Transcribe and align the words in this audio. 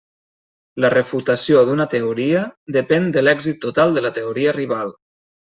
La 0.85 0.89
refutació 0.93 1.61
d'una 1.67 1.87
teoria 1.91 2.41
depèn 2.81 3.07
de 3.19 3.23
l'èxit 3.27 3.63
total 3.67 3.97
de 3.99 4.07
la 4.07 4.15
teoria 4.21 4.57
rival. 4.61 4.95